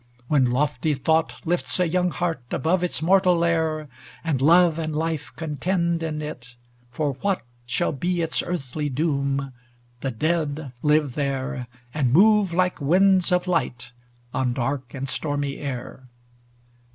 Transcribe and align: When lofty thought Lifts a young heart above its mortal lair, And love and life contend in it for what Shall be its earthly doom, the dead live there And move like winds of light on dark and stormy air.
When 0.27 0.49
lofty 0.49 0.95
thought 0.95 1.35
Lifts 1.45 1.79
a 1.79 1.87
young 1.87 2.09
heart 2.09 2.41
above 2.49 2.83
its 2.83 3.03
mortal 3.03 3.37
lair, 3.37 3.87
And 4.23 4.41
love 4.41 4.79
and 4.79 4.95
life 4.95 5.31
contend 5.35 6.01
in 6.01 6.23
it 6.23 6.55
for 6.89 7.11
what 7.21 7.43
Shall 7.67 7.91
be 7.91 8.23
its 8.23 8.41
earthly 8.41 8.89
doom, 8.89 9.53
the 9.99 10.09
dead 10.09 10.71
live 10.81 11.13
there 11.13 11.67
And 11.93 12.11
move 12.13 12.51
like 12.51 12.81
winds 12.81 13.31
of 13.31 13.45
light 13.45 13.91
on 14.33 14.53
dark 14.53 14.95
and 14.95 15.07
stormy 15.07 15.57
air. 15.57 16.07